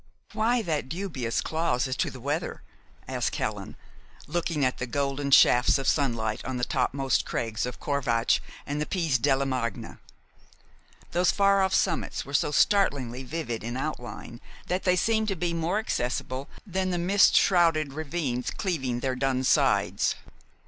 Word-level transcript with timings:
"Why 0.33 0.63
that 0.63 0.89
dubious 0.89 1.41
clause 1.41 1.87
as 1.87 1.95
to 1.97 2.09
the 2.09 2.19
weather?" 2.19 2.63
asked 3.07 3.35
Helen, 3.35 3.75
looking 4.25 4.65
at 4.65 4.79
the 4.79 4.87
golden 4.87 5.29
shafts 5.29 5.77
of 5.77 5.87
sunlight 5.87 6.43
on 6.43 6.57
the 6.57 6.63
topmost 6.65 7.23
crags 7.23 7.67
of 7.67 7.79
Corvatsch 7.79 8.39
and 8.65 8.81
the 8.81 8.87
Piz 8.87 9.19
della 9.19 9.45
Margna. 9.45 9.99
Those 11.11 11.29
far 11.29 11.61
off 11.61 11.75
summits 11.75 12.25
were 12.25 12.33
so 12.33 12.49
startlingly 12.49 13.21
vivid 13.21 13.63
in 13.63 13.77
outline 13.77 14.41
that 14.65 14.85
they 14.85 14.95
seemed 14.95 15.27
to 15.27 15.35
be 15.35 15.53
more 15.53 15.77
accessible 15.77 16.49
than 16.65 16.89
the 16.89 16.97
mist 16.97 17.35
shrouded 17.35 17.93
ravines 17.93 18.49
cleaving 18.49 19.01
their 19.01 19.13
dun 19.15 19.43
sides. 19.43 20.15